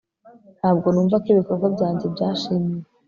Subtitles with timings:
[0.59, 2.85] Ntabwo numva ko ibikorwa byanjye byashimiwe